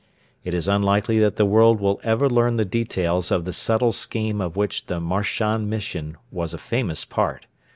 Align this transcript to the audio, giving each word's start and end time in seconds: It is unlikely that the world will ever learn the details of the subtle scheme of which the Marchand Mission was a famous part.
It 0.43 0.55
is 0.55 0.67
unlikely 0.67 1.19
that 1.19 1.35
the 1.35 1.45
world 1.45 1.79
will 1.79 1.99
ever 2.01 2.27
learn 2.27 2.55
the 2.57 2.65
details 2.65 3.29
of 3.29 3.45
the 3.45 3.53
subtle 3.53 3.91
scheme 3.91 4.41
of 4.41 4.55
which 4.55 4.87
the 4.87 4.99
Marchand 4.99 5.69
Mission 5.69 6.17
was 6.31 6.55
a 6.55 6.57
famous 6.57 7.05
part. 7.05 7.45